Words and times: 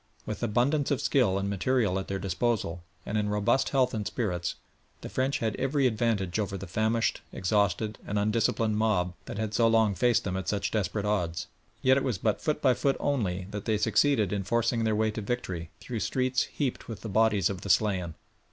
With 0.25 0.41
abundance 0.41 0.89
of 0.89 0.99
skill 0.99 1.37
and 1.37 1.47
material 1.47 1.99
at 1.99 2.07
their 2.07 2.17
disposal, 2.17 2.81
and 3.05 3.19
in 3.19 3.29
robust 3.29 3.69
health 3.69 3.93
and 3.93 4.07
spirits, 4.07 4.55
the 5.01 5.09
French 5.09 5.37
had 5.37 5.55
every 5.57 5.85
advantage 5.85 6.39
over 6.39 6.57
the 6.57 6.65
famished, 6.65 7.21
exhausted 7.31 7.99
and 8.07 8.17
undisciplined 8.17 8.77
mob 8.79 9.13
that 9.25 9.37
had 9.37 9.53
so 9.53 9.67
long 9.67 9.93
faced 9.93 10.23
them 10.23 10.35
at 10.37 10.49
such 10.49 10.71
desperate 10.71 11.05
odds, 11.05 11.45
yet 11.83 11.97
it 11.97 12.03
was 12.03 12.17
but 12.17 12.41
foot 12.41 12.63
by 12.63 12.73
foot 12.73 12.97
only 12.99 13.45
that 13.51 13.65
they 13.65 13.77
succeeded 13.77 14.33
in 14.33 14.43
forcing 14.43 14.85
their 14.85 14.95
way 14.95 15.11
to 15.11 15.21
victory 15.21 15.69
through 15.79 15.99
streets 15.99 16.45
heaped 16.45 16.87
with 16.87 17.01
the 17.01 17.07
bodies 17.07 17.47
of 17.47 17.61
the 17.61 17.69
slain. 17.69 18.15